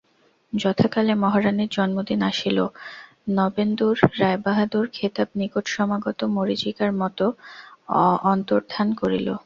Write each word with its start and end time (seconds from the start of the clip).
যথাকালে 0.53 1.13
মহারানীর 1.23 1.73
জন্মদিন 1.75 2.21
আসিল, 2.29 2.57
নবেন্দুর 3.31 3.97
রায়বাহাদুর 4.21 4.85
খেতাব 4.93 5.29
নিকটসমাগত 5.39 6.19
মরীচিকার 6.35 6.91
মতো 7.01 7.25
অন্তর্ধান 8.31 8.87
করিল। 9.01 9.27